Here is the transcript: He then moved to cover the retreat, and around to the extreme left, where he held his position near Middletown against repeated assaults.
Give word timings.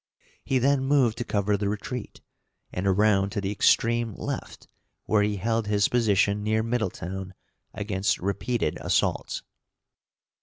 He 0.43 0.57
then 0.57 0.83
moved 0.83 1.19
to 1.19 1.23
cover 1.23 1.55
the 1.55 1.69
retreat, 1.69 2.21
and 2.73 2.87
around 2.87 3.29
to 3.33 3.39
the 3.39 3.51
extreme 3.51 4.15
left, 4.15 4.65
where 5.05 5.21
he 5.21 5.35
held 5.35 5.67
his 5.67 5.87
position 5.89 6.41
near 6.41 6.63
Middletown 6.63 7.35
against 7.71 8.17
repeated 8.17 8.79
assaults. 8.81 9.43